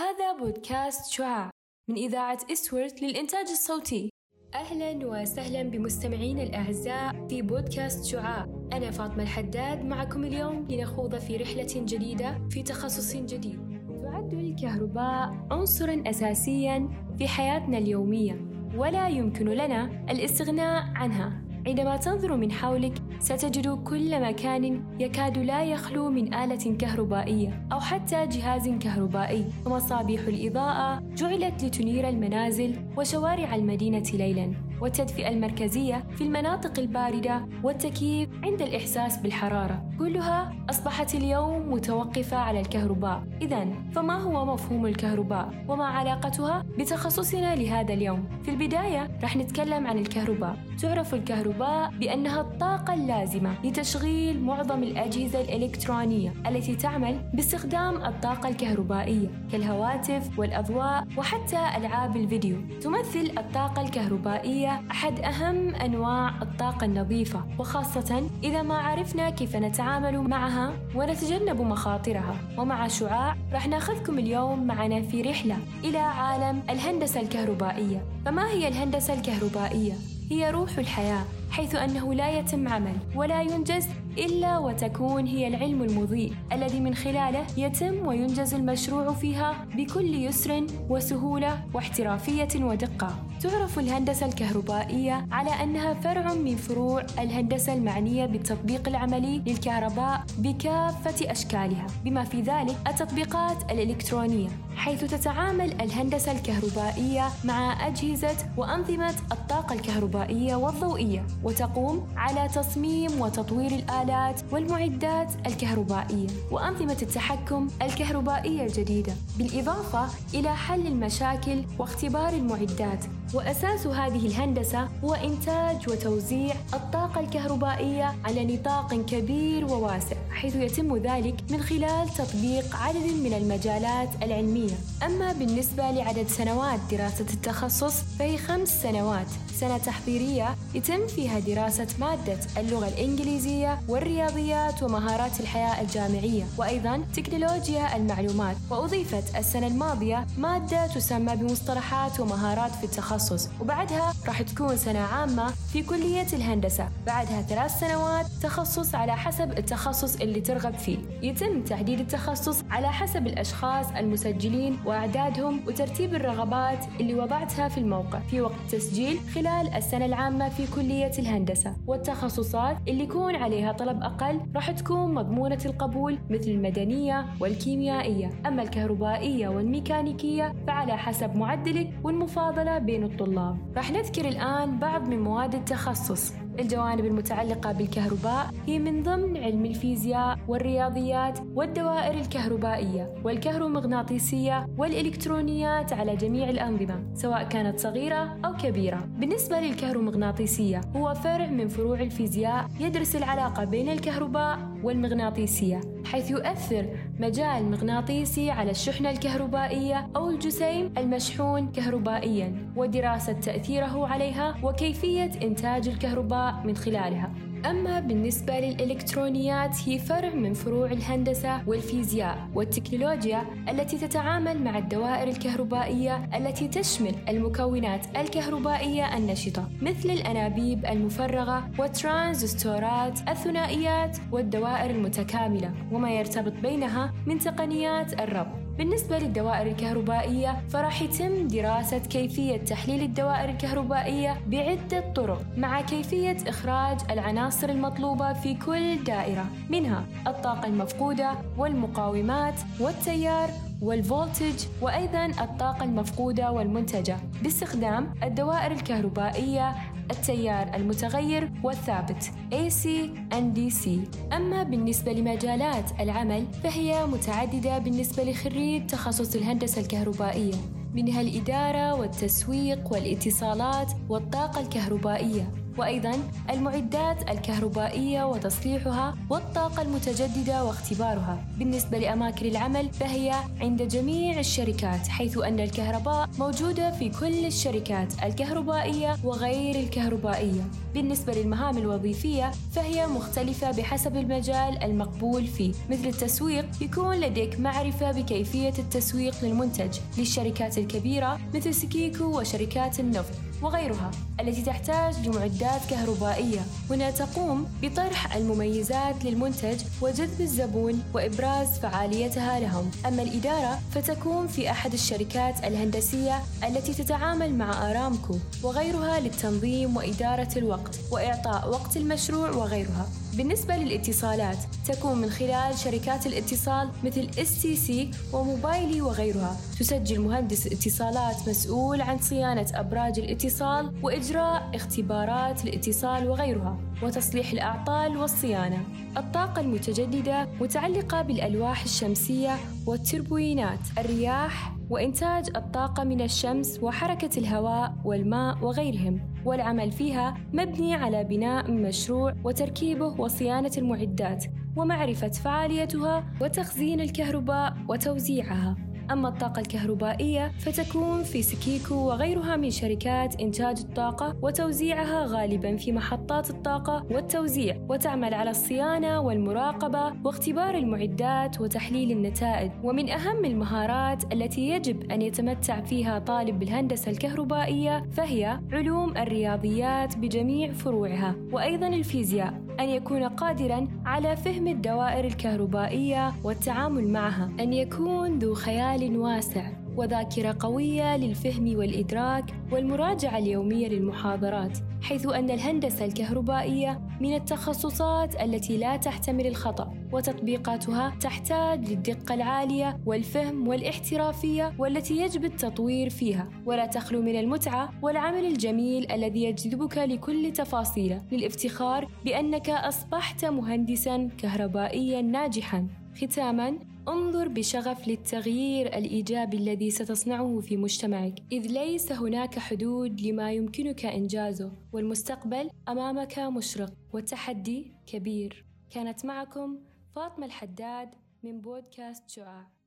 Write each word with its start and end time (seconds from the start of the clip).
هذا 0.00 0.32
بودكاست 0.32 1.12
شعاع 1.12 1.50
من 1.90 1.96
إذاعة 1.96 2.38
إسورت 2.52 3.02
للإنتاج 3.02 3.46
الصوتي. 3.50 4.10
أهلا 4.54 5.06
وسهلا 5.06 5.62
بمستمعينا 5.62 6.42
الأعزاء 6.42 7.26
في 7.28 7.42
بودكاست 7.42 8.04
شعاع. 8.04 8.46
أنا 8.72 8.90
فاطمة 8.90 9.22
الحداد 9.22 9.84
معكم 9.84 10.24
اليوم 10.24 10.66
لنخوض 10.70 11.18
في 11.18 11.36
رحلة 11.36 11.68
جديدة 11.76 12.48
في 12.50 12.62
تخصص 12.62 13.16
جديد. 13.16 13.60
تعد 14.02 14.32
الكهرباء 14.32 15.46
عنصرا 15.50 16.02
أساسيا 16.06 16.88
في 17.18 17.28
حياتنا 17.28 17.78
اليومية 17.78 18.44
ولا 18.76 19.08
يمكن 19.08 19.48
لنا 19.48 20.06
الاستغناء 20.10 20.84
عنها. 20.94 21.42
عندما 21.66 21.96
تنظر 21.96 22.36
من 22.36 22.52
حولك 22.52 22.94
ستجد 23.20 23.84
كل 23.84 24.22
مكان 24.22 24.84
يكاد 25.00 25.38
لا 25.38 25.64
يخلو 25.64 26.10
من 26.10 26.34
آلة 26.34 26.76
كهربائية 26.76 27.66
أو 27.72 27.80
حتى 27.80 28.26
جهاز 28.26 28.68
كهربائي. 28.68 29.44
ومصابيح 29.66 30.20
الإضاءة 30.20 31.02
جعلت 31.16 31.64
لتنير 31.64 32.08
المنازل 32.08 32.76
وشوارع 32.96 33.54
المدينة 33.54 34.10
ليلاً. 34.14 34.69
والتدفئة 34.80 35.28
المركزية 35.28 36.04
في 36.16 36.24
المناطق 36.24 36.78
الباردة 36.78 37.46
والتكييف 37.62 38.28
عند 38.44 38.62
الإحساس 38.62 39.16
بالحرارة. 39.16 39.82
كلها 39.98 40.52
أصبحت 40.70 41.14
اليوم 41.14 41.72
متوقفة 41.72 42.36
على 42.36 42.60
الكهرباء. 42.60 43.22
إذا 43.42 43.66
فما 43.92 44.18
هو 44.22 44.54
مفهوم 44.54 44.86
الكهرباء؟ 44.86 45.64
وما 45.68 45.84
علاقتها 45.84 46.64
بتخصصنا 46.78 47.54
لهذا 47.54 47.94
اليوم؟ 47.94 48.28
في 48.42 48.50
البداية 48.50 49.10
رح 49.22 49.36
نتكلم 49.36 49.86
عن 49.86 49.98
الكهرباء. 49.98 50.56
تعرف 50.82 51.14
الكهرباء 51.14 51.90
بأنها 51.90 52.40
الطاقة 52.40 52.94
اللازمة 52.94 53.54
لتشغيل 53.64 54.42
معظم 54.42 54.82
الأجهزة 54.82 55.40
الإلكترونية 55.40 56.32
التي 56.48 56.76
تعمل 56.76 57.30
باستخدام 57.34 58.04
الطاقة 58.04 58.48
الكهربائية 58.48 59.28
كالهواتف 59.52 60.38
والأضواء 60.38 61.06
وحتى 61.16 61.58
ألعاب 61.76 62.16
الفيديو. 62.16 62.56
تمثل 62.80 63.30
الطاقة 63.38 63.82
الكهربائية 63.82 64.69
أحد 64.90 65.20
أهم 65.20 65.74
أنواع 65.74 66.42
الطاقة 66.42 66.84
النظيفة 66.84 67.44
وخاصة 67.58 68.30
إذا 68.42 68.62
ما 68.62 68.78
عرفنا 68.78 69.30
كيف 69.30 69.56
نتعامل 69.56 70.18
معها 70.18 70.72
ونتجنب 70.94 71.60
مخاطرها 71.60 72.36
ومع 72.58 72.88
شعاع 72.88 73.36
راح 73.52 73.68
ناخذكم 73.68 74.18
اليوم 74.18 74.66
معنا 74.66 75.02
في 75.02 75.22
رحلة 75.22 75.56
إلى 75.84 75.98
عالم 75.98 76.62
الهندسة 76.70 77.20
الكهربائية 77.20 78.04
فما 78.24 78.50
هي 78.50 78.68
الهندسة 78.68 79.14
الكهربائية؟ 79.14 79.92
هي 80.30 80.50
روح 80.50 80.78
الحياة 80.78 81.24
حيث 81.50 81.74
أنه 81.74 82.14
لا 82.14 82.38
يتم 82.38 82.68
عمل 82.68 82.96
ولا 83.14 83.42
ينجز 83.42 83.88
إلا 84.20 84.58
وتكون 84.58 85.26
هي 85.26 85.48
العلم 85.48 85.82
المضيء 85.82 86.32
الذي 86.52 86.80
من 86.80 86.94
خلاله 86.94 87.46
يتم 87.56 88.06
وينجز 88.06 88.54
المشروع 88.54 89.12
فيها 89.12 89.66
بكل 89.76 90.14
يسر 90.14 90.66
وسهولة 90.88 91.60
واحترافية 91.74 92.48
ودقة. 92.64 93.14
تعرف 93.40 93.78
الهندسة 93.78 94.26
الكهربائية 94.26 95.26
على 95.32 95.50
أنها 95.50 95.94
فرع 95.94 96.34
من 96.34 96.56
فروع 96.56 97.02
الهندسة 97.18 97.74
المعنية 97.74 98.26
بالتطبيق 98.26 98.88
العملي 98.88 99.42
للكهرباء 99.46 100.24
بكافة 100.38 101.30
أشكالها، 101.30 101.86
بما 102.04 102.24
في 102.24 102.40
ذلك 102.40 102.76
التطبيقات 102.86 103.70
الإلكترونية، 103.70 104.48
حيث 104.76 105.04
تتعامل 105.04 105.80
الهندسة 105.80 106.32
الكهربائية 106.32 107.28
مع 107.44 107.86
أجهزة 107.86 108.36
وأنظمة 108.56 109.14
الطاقة 109.32 109.74
الكهربائية 109.74 110.54
والضوئية، 110.54 111.26
وتقوم 111.44 112.06
على 112.16 112.48
تصميم 112.48 113.20
وتطوير 113.20 113.72
الآلات 114.10 114.40
والمعدات 114.52 115.28
الكهربائية 115.46 116.28
وأنظمة 116.50 116.96
التحكم 117.02 117.68
الكهربائية 117.82 118.66
الجديدة، 118.66 119.12
بالإضافة 119.38 120.06
إلى 120.34 120.56
حل 120.56 120.86
المشاكل 120.86 121.62
واختبار 121.78 122.32
المعدات. 122.32 123.04
وأساس 123.34 123.86
هذه 123.86 124.26
الهندسة 124.26 124.88
هو 125.04 125.14
إنتاج 125.14 125.88
وتوزيع 125.88 126.54
الطاقة 126.74 127.20
الكهربائية 127.20 128.14
على 128.24 128.56
نطاق 128.56 128.94
كبير 128.94 129.64
وواسع 129.64 130.16
حيث 130.30 130.56
يتم 130.56 130.96
ذلك 130.96 131.34
من 131.50 131.60
خلال 131.60 132.08
تطبيق 132.08 132.76
عدد 132.76 133.06
من 133.24 133.32
المجالات 133.32 134.08
العلمية. 134.22 134.74
أما 135.06 135.32
بالنسبة 135.32 135.90
لعدد 135.90 136.28
سنوات 136.28 136.80
دراسة 136.90 137.26
التخصص 137.34 138.02
فهي 138.18 138.38
خمس 138.38 138.82
سنوات. 138.82 139.26
سنة 139.54 139.78
تحضيرية 139.78 140.56
يتم 140.74 141.06
فيها 141.06 141.38
دراسة 141.38 141.86
مادة 142.00 142.38
اللغة 142.58 142.88
الإنجليزية 142.88 143.80
والرياضيات 143.90 144.82
ومهارات 144.82 145.40
الحياة 145.40 145.80
الجامعية 145.80 146.44
وأيضا 146.58 147.04
تكنولوجيا 147.16 147.96
المعلومات. 147.96 148.56
وأضيفت 148.70 149.36
السنة 149.36 149.66
الماضية 149.66 150.26
مادة 150.38 150.86
تسمى 150.86 151.36
بمصطلحات 151.36 152.20
ومهارات 152.20 152.70
في 152.70 152.84
التخصص 152.84 153.48
وبعدها 153.60 154.12
راح 154.26 154.42
تكون 154.42 154.76
سنة 154.76 154.98
عامة 154.98 155.52
في 155.72 155.82
كلية 155.82 156.26
الهندسة. 156.32 156.88
بعدها 157.06 157.42
ثلاث 157.42 157.78
سنوات 157.80 158.26
تخصص 158.42 158.94
على 158.94 159.16
حسب 159.16 159.58
التخصص 159.58 160.16
اللي 160.16 160.40
ترغب 160.40 160.74
فيه. 160.74 160.98
يتم 161.22 161.62
تحديد 161.64 162.00
التخصص 162.00 162.62
على 162.70 162.92
حسب 162.92 163.26
الأشخاص 163.26 163.86
المسجلين 163.96 164.78
وأعدادهم 164.86 165.60
وترتيب 165.66 166.14
الرغبات 166.14 166.78
اللي 167.00 167.14
وضعتها 167.14 167.68
في 167.68 167.78
الموقع. 167.78 168.18
في 168.30 168.40
وقت 168.40 168.54
التسجيل 168.64 169.20
خلال 169.34 169.74
السنة 169.74 170.04
العامة 170.04 170.48
في 170.48 170.66
كلية 170.66 171.12
الهندسة. 171.18 171.76
والتخصصات 171.86 172.76
اللي 172.88 173.04
يكون 173.04 173.36
عليها 173.36 173.72
طلب 173.80 174.02
أقل 174.02 174.40
راح 174.54 174.70
تكون 174.70 175.14
مضمونة 175.14 175.58
القبول 175.66 176.18
مثل 176.30 176.50
المدنية 176.50 177.26
والكيميائية. 177.40 178.30
أما 178.46 178.62
الكهربائية 178.62 179.48
والميكانيكية 179.48 180.52
فعلى 180.66 180.96
حسب 180.96 181.36
معدلك 181.36 181.90
والمفاضلة 182.04 182.78
بين 182.78 183.04
الطلاب. 183.04 183.56
راح 183.76 183.92
نذكر 183.92 184.28
الآن 184.28 184.78
بعض 184.78 185.08
من 185.08 185.20
مواد 185.20 185.54
التخصص. 185.54 186.34
الجوانب 186.58 187.04
المتعلقة 187.04 187.72
بالكهرباء 187.72 188.50
هي 188.66 188.78
من 188.78 189.02
ضمن 189.02 189.36
علم 189.36 189.64
الفيزياء 189.64 190.38
والرياضيات 190.48 191.38
والدوائر 191.54 192.20
الكهربائية 192.20 193.14
والكهرومغناطيسية 193.24 194.66
والإلكترونيات 194.78 195.92
على 195.92 196.16
جميع 196.16 196.50
الأنظمة 196.50 197.04
سواء 197.14 197.42
كانت 197.42 197.80
صغيرة 197.80 198.38
أو 198.44 198.56
كبيرة. 198.56 199.08
بالنسبة 199.18 199.60
للكهرومغناطيسية 199.60 200.80
هو 200.96 201.14
فرع 201.14 201.46
من 201.46 201.68
فروع 201.68 202.00
الفيزياء 202.00 202.68
يدرس 202.80 203.16
العلاقة 203.16 203.64
بين 203.64 203.88
الكهرباء 203.88 204.58
والمغناطيسية. 204.82 205.80
حيث 206.12 206.30
يؤثر 206.30 206.86
مجال 207.20 207.70
مغناطيسي 207.70 208.50
على 208.50 208.70
الشحنة 208.70 209.10
الكهربائية 209.10 210.08
أو 210.16 210.30
الجسيم 210.30 210.92
المشحون 210.98 211.72
كهربائيا 211.72 212.72
ودراسة 212.76 213.32
تأثيره 213.32 214.06
عليها 214.06 214.54
وكيفية 214.62 215.30
إنتاج 215.42 215.88
الكهرباء 215.88 216.62
من 216.64 216.76
خلالها. 216.76 217.30
أما 217.66 218.00
بالنسبة 218.00 218.60
للإلكترونيات 218.60 219.76
هي 219.88 219.98
فرع 219.98 220.34
من 220.34 220.54
فروع 220.54 220.86
الهندسة 220.86 221.68
والفيزياء 221.68 222.48
والتكنولوجيا 222.54 223.46
التي 223.68 223.98
تتعامل 223.98 224.62
مع 224.64 224.78
الدوائر 224.78 225.28
الكهربائية 225.28 226.28
التي 226.36 226.68
تشمل 226.68 227.14
المكونات 227.28 228.06
الكهربائية 228.16 229.16
النشطة 229.16 229.68
مثل 229.82 230.10
الأنابيب 230.10 230.86
المفرغة 230.86 231.70
والترانزستورات 231.78 233.28
الثنائيات 233.28 234.18
والدوائر 234.32 234.90
المتكاملة 234.90 235.72
وما 235.92 236.10
يرتبط 236.10 236.52
بينها 236.52 237.14
من 237.26 237.38
تقنيات 237.38 238.20
الربط 238.20 238.59
بالنسبة 238.80 239.18
للدوائر 239.18 239.66
الكهربائية 239.66 240.62
فراح 240.70 241.02
يتم 241.02 241.48
دراسة 241.48 241.98
كيفية 241.98 242.56
تحليل 242.56 243.02
الدوائر 243.02 243.48
الكهربائية 243.48 244.40
بعدة 244.46 245.12
طرق 245.14 245.42
مع 245.56 245.80
كيفية 245.80 246.36
إخراج 246.46 246.98
العناصر 247.10 247.68
المطلوبة 247.68 248.32
في 248.32 248.54
كل 248.54 249.04
دائرة 249.04 249.44
منها 249.70 250.04
الطاقة 250.26 250.66
المفقودة 250.66 251.32
والمقاومات 251.58 252.54
والتيار 252.80 253.50
والفولتج 253.82 254.64
وأيضا 254.82 255.26
الطاقة 255.26 255.84
المفقودة 255.84 256.52
والمنتجة. 256.52 257.16
باستخدام 257.42 258.14
الدوائر 258.22 258.72
الكهربائية 258.72 259.74
التيار 260.10 260.74
المتغير 260.74 261.50
والثابت 261.64 262.30
AC 262.52 262.86
and 263.32 263.58
DC 263.58 263.88
أما 264.32 264.62
بالنسبة 264.62 265.12
لمجالات 265.12 266.00
العمل 266.00 266.46
فهي 266.64 267.06
متعددة 267.06 267.78
بالنسبة 267.78 268.24
لخريج 268.24 268.86
تخصص 268.86 269.34
الهندسة 269.34 269.80
الكهربائية 269.80 270.54
منها 270.94 271.20
الإدارة 271.20 271.94
والتسويق 271.94 272.92
والاتصالات 272.92 273.92
والطاقة 274.08 274.60
الكهربائية. 274.60 275.59
وأيضا 275.78 276.12
المعدات 276.50 277.30
الكهربائية 277.30 278.24
وتصليحها 278.24 279.16
والطاقة 279.30 279.82
المتجددة 279.82 280.64
واختبارها. 280.64 281.44
بالنسبة 281.58 281.98
لأماكن 281.98 282.46
العمل 282.46 282.88
فهي 282.92 283.34
عند 283.60 283.82
جميع 283.82 284.38
الشركات 284.38 285.08
حيث 285.08 285.38
أن 285.38 285.60
الكهرباء 285.60 286.28
موجودة 286.38 286.90
في 286.90 287.08
كل 287.08 287.46
الشركات 287.46 288.12
الكهربائية 288.22 289.16
وغير 289.24 289.74
الكهربائية. 289.80 290.62
بالنسبة 290.94 291.32
للمهام 291.32 291.78
الوظيفية 291.78 292.50
فهي 292.72 293.06
مختلفة 293.06 293.70
بحسب 293.70 294.16
المجال 294.16 294.82
المقبول 294.82 295.46
فيه. 295.46 295.72
مثل 295.90 296.06
التسويق 296.06 296.66
يكون 296.80 297.16
لديك 297.16 297.60
معرفة 297.60 298.12
بكيفية 298.12 298.74
التسويق 298.78 299.44
للمنتج. 299.44 299.98
للشركات 300.18 300.78
الكبيرة 300.78 301.38
مثل 301.54 301.74
سكيكو 301.74 302.24
وشركات 302.40 303.00
النفط. 303.00 303.49
وغيرها 303.62 304.10
التي 304.40 304.62
تحتاج 304.62 305.28
لمعدات 305.28 305.80
كهربائية. 305.90 306.60
هنا 306.90 307.10
تقوم 307.10 307.68
بطرح 307.82 308.36
المميزات 308.36 309.24
للمنتج 309.24 309.80
وجذب 310.02 310.40
الزبون 310.40 311.02
وإبراز 311.14 311.68
فعاليتها 311.68 312.60
لهم. 312.60 312.90
أما 313.06 313.22
الإدارة 313.22 313.78
فتكون 313.94 314.46
في 314.46 314.70
أحد 314.70 314.92
الشركات 314.92 315.64
الهندسية 315.64 316.42
التي 316.68 316.94
تتعامل 316.94 317.54
مع 317.54 317.90
آرامكو 317.90 318.36
وغيرها 318.62 319.20
للتنظيم 319.20 319.96
وإدارة 319.96 320.48
الوقت 320.56 320.98
وإعطاء 321.10 321.70
وقت 321.70 321.96
المشروع 321.96 322.50
وغيرها. 322.50 323.08
بالنسبة 323.34 323.76
للاتصالات 323.76 324.56
تكون 324.86 325.18
من 325.18 325.30
خلال 325.30 325.78
شركات 325.78 326.26
الاتصال 326.26 326.88
مثل 327.04 327.28
STC 327.30 328.16
وموبايلي 328.34 329.00
وغيرها. 329.02 329.56
تسجل 329.78 330.20
مهندس 330.20 330.66
اتصالات 330.66 331.48
مسؤول 331.48 332.00
عن 332.00 332.18
صيانة 332.18 332.66
أبراج 332.74 333.18
الاتصال 333.18 333.92
وإجراء 334.02 334.70
اختبارات 334.74 335.64
الاتصال 335.64 336.28
وغيرها. 336.30 336.78
وتصليح 337.02 337.52
الأعطال 337.52 338.16
والصيانة. 338.16 338.84
الطاقة 339.16 339.60
المتجددة 339.60 340.48
متعلقة 340.60 341.22
بالألواح 341.22 341.82
الشمسية 341.82 342.56
والتربوينات 342.86 343.78
الرياح 343.98 344.72
وإنتاج 344.90 345.50
الطاقة 345.56 346.04
من 346.04 346.20
الشمس 346.20 346.78
وحركة 346.82 347.38
الهواء 347.38 347.94
والماء 348.04 348.64
وغيرهم. 348.64 349.20
والعمل 349.44 349.92
فيها 349.92 350.34
مبني 350.52 350.94
على 350.94 351.24
بناء 351.24 351.70
مشروع 351.70 352.34
وتركيبه 352.44 353.06
وصيانة 353.06 353.72
المعدات 353.78 354.44
ومعرفة 354.76 355.28
فعاليتها 355.28 356.24
وتخزين 356.40 357.00
الكهرباء 357.00 357.76
وتوزيعها. 357.88 358.76
أما 359.10 359.28
الطاقة 359.28 359.60
الكهربائية 359.60 360.52
فتكون 360.58 361.22
في 361.22 361.42
سكيكو 361.42 361.94
وغيرها 361.94 362.56
من 362.56 362.70
شركات 362.70 363.40
إنتاج 363.40 363.78
الطاقة 363.78 364.36
وتوزيعها 364.42 365.26
غالبا 365.26 365.76
في 365.76 365.92
محطات 365.92 366.50
الطاقة 366.50 367.06
والتوزيع 367.10 367.76
وتعمل 367.88 368.34
على 368.34 368.50
الصيانة 368.50 369.20
والمراقبة 369.20 370.12
واختبار 370.24 370.74
المعدات 370.74 371.60
وتحليل 371.60 372.10
النتائج. 372.10 372.70
ومن 372.82 373.10
أهم 373.10 373.44
المهارات 373.44 374.32
التي 374.32 374.68
يجب 374.68 375.10
أن 375.10 375.22
يتمتع 375.22 375.80
فيها 375.80 376.18
طالب 376.18 376.58
بالهندسة 376.58 377.10
الكهربائية 377.10 378.04
فهي 378.12 378.60
علوم 378.72 379.16
الرياضيات 379.16 380.16
بجميع 380.16 380.72
فروعها 380.72 381.34
وأيضا 381.52 381.88
الفيزياء. 381.88 382.69
أن 382.80 382.88
يكون 382.88 383.28
قادرا 383.28 383.88
على 384.04 384.36
فهم 384.36 384.66
الدوائر 384.66 385.24
الكهربائية 385.24 386.32
والتعامل 386.44 387.08
معها 387.08 387.50
أن 387.60 387.72
يكون 387.72 388.38
ذو 388.38 388.54
خيال 388.54 389.16
واسع. 389.16 389.79
وذاكرة 389.96 390.56
قوية 390.60 391.16
للفهم 391.16 391.76
والإدراك 391.76 392.44
والمراجعة 392.72 393.38
اليومية 393.38 393.88
للمحاضرات 393.88 394.78
حيث 395.02 395.26
أن 395.26 395.50
الهندسة 395.50 396.04
الكهربائية 396.04 397.00
من 397.20 397.34
التخصصات 397.34 398.42
التي 398.42 398.76
لا 398.76 398.96
تحتمل 398.96 399.46
الخطأ 399.46 399.94
وتطبيقاتها 400.12 401.12
تحتاج 401.20 401.88
للدقة 401.90 402.34
العالية 402.34 403.00
والفهم 403.06 403.68
والاحترافية 403.68 404.72
والتي 404.78 405.16
يجب 405.16 405.44
التطوير 405.44 406.10
فيها. 406.10 406.48
ولا 406.66 406.86
تخلو 406.86 407.22
من 407.22 407.38
المتعة 407.38 407.90
والعمل 408.02 408.44
الجميل 408.44 409.12
الذي 409.12 409.44
يجذبك 409.44 409.98
لكل 409.98 410.52
تفاصيله 410.52 411.22
للافتخار 411.32 412.08
بأنك 412.24 412.70
أصبحت 412.70 413.44
مهندسا 413.44 414.28
كهربائيا 414.38 415.22
ناجحا. 415.22 415.86
ختاما 416.22 416.78
انظر 417.08 417.48
بشغف 417.48 418.08
للتغيير 418.08 418.86
الإيجابي 418.86 419.56
الذي 419.56 419.90
ستصنعه 419.90 420.60
في 420.60 420.76
مجتمعك. 420.76 421.34
إذ 421.52 421.66
ليس 421.66 422.12
هناك 422.12 422.58
حدود 422.58 423.20
لما 423.20 423.52
يمكنك 423.52 424.04
إنجازه 424.06 424.72
والمستقبل 424.92 425.70
أمامك 425.88 426.38
مشرق 426.38 426.92
والتحدي 427.12 427.92
كبير. 428.06 428.64
كانت 428.90 429.24
معكم 429.24 429.78
فاطمة 430.14 430.46
الحداد 430.46 431.14
من 431.42 431.60
بودكاست 431.60 432.30
شعاع. 432.30 432.79